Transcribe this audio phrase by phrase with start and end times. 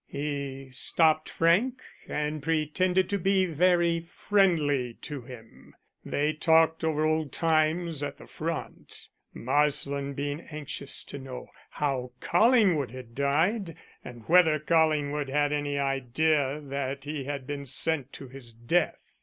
[0.07, 5.75] He stopped Frank and pretended to be very friendly to him.
[6.03, 12.89] They talked over old times at the front, Marsland being anxious to know how Collingwood
[12.89, 18.53] had died and whether Collingwood had any idea that he had been sent to his
[18.53, 19.19] death.